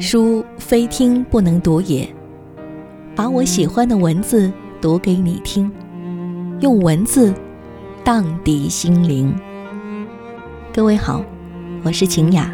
[0.00, 2.06] 书非听不能读也，
[3.16, 5.70] 把我喜欢的文字读给你听，
[6.60, 7.32] 用文字
[8.04, 9.34] 荡涤心灵。
[10.74, 11.24] 各位好，
[11.82, 12.52] 我是晴雅，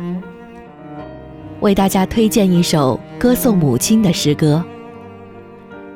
[1.60, 4.64] 为大家推荐一首歌颂母亲的诗歌。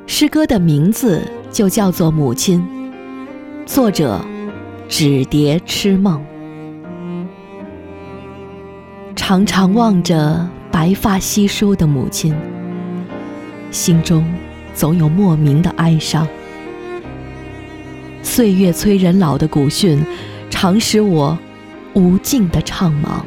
[0.06, 2.60] 诗歌的名字就叫做《母亲》，
[3.64, 4.20] 作者
[4.88, 6.20] 纸蝶痴梦。
[9.26, 10.46] 常常望着。
[10.70, 12.34] 白发稀疏的母亲，
[13.70, 14.22] 心中
[14.74, 16.28] 总有莫名的哀伤。
[18.22, 20.04] 岁月催人老的古训，
[20.50, 21.38] 常使我
[21.94, 23.22] 无尽的怅惘。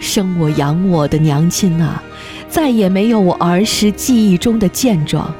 [0.00, 2.02] 生我养我的娘亲啊，
[2.48, 5.32] 再也没有我儿时记忆中的健壮。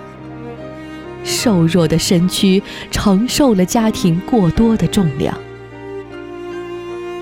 [1.24, 2.62] 瘦弱的身躯
[2.92, 5.36] 承受了家庭过多的重量。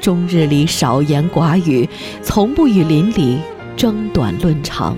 [0.08, 1.87] 终日里少言寡语，
[2.23, 3.37] 从不与邻里
[3.76, 4.96] 争短论长。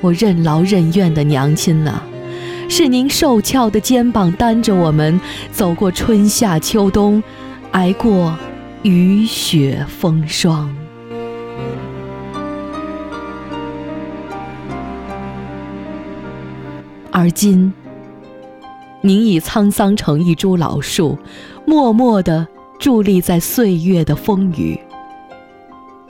[0.00, 2.00] 我任劳任怨的娘亲呐，
[2.70, 7.22] 是您瘦翘的肩膀担着我们走过春夏秋冬，
[7.72, 8.34] 挨过
[8.80, 10.74] 雨雪风霜。
[17.10, 17.70] 而今，
[19.02, 21.18] 您已沧桑成一株老树。
[21.64, 22.46] 默默地
[22.80, 24.76] 伫立在岁月的风雨。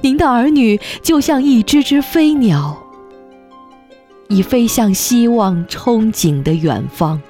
[0.00, 2.76] 您的儿女就像一只只飞鸟，
[4.28, 7.20] 已飞向希望憧憬的远方。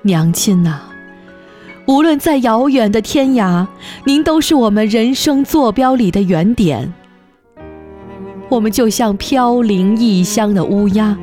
[0.00, 0.80] 娘亲呐，
[1.86, 3.66] 无论在遥远的天涯，
[4.04, 6.92] 您都是我们人生坐标里的原点。
[8.48, 11.16] 我们就像飘零异乡的乌鸦。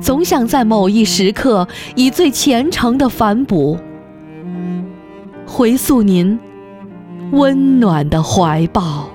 [0.00, 3.78] 总想在某一时刻，以最虔诚的反哺，
[5.46, 6.38] 回溯您
[7.32, 9.08] 温暖的怀抱。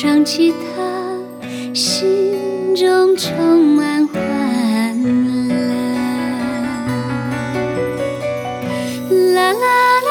[0.00, 3.34] 唱起它，心中充
[3.66, 4.22] 满欢
[5.26, 5.28] 乐。
[9.34, 9.58] 啦啦
[10.00, 10.10] 啦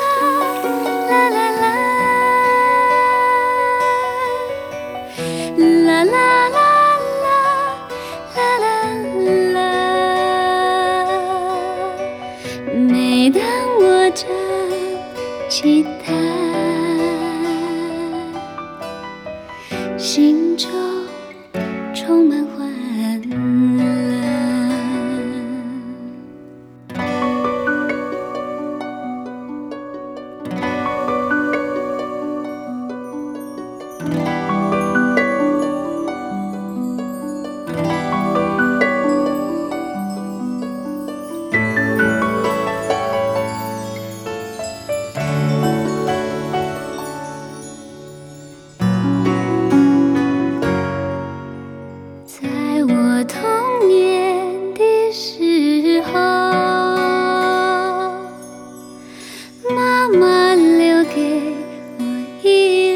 [0.00, 0.08] 啦
[1.10, 1.64] 啦啦啦，
[5.58, 6.16] 啦啦
[6.48, 6.58] 啦
[7.20, 7.28] 啦
[8.56, 8.64] 啦
[9.26, 9.58] 啦啦。
[12.72, 13.38] 每当
[13.82, 14.24] 我唱
[15.50, 16.29] 起它。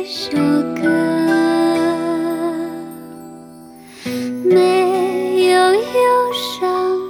[0.06, 0.82] 首歌，
[4.44, 5.80] 没有忧
[6.60, 7.00] 伤，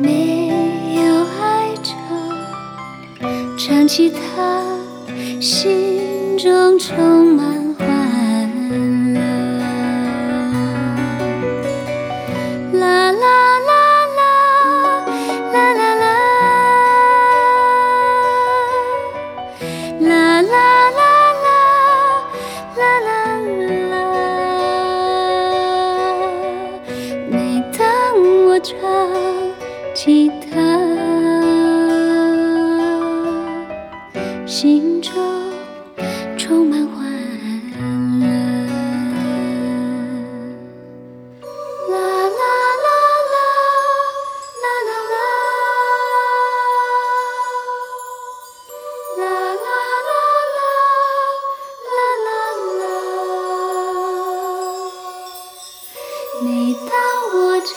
[0.00, 0.46] 没
[0.94, 1.02] 有
[1.40, 1.90] 哀愁，
[3.58, 4.62] 唱起它，
[5.40, 7.57] 心中充满。
[28.58, 28.74] 我唱
[29.94, 30.58] 吉他，
[34.48, 35.14] 心中
[36.36, 36.98] 充满欢
[38.18, 38.26] 乐。
[41.88, 42.42] 啦啦
[42.82, 42.88] 啦
[43.30, 43.38] 啦，
[44.58, 45.16] 啦啦啦，
[49.18, 49.22] 啦
[49.54, 49.70] 啦
[50.02, 50.10] 啦
[50.56, 50.58] 啦，
[51.94, 51.96] 啦
[52.26, 52.28] 啦
[52.80, 52.82] 啦。
[56.42, 56.90] 每当
[57.34, 57.70] 我唱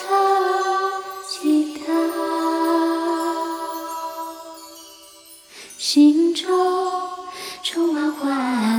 [8.31, 8.70] why.